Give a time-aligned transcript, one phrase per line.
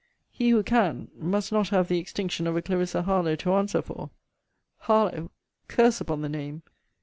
[0.31, 4.09] He who can, must not have the extinction of a Clarissa Harlowe to answer for.
[4.79, 5.29] Harlowe!
[5.67, 6.63] Curse upon the name!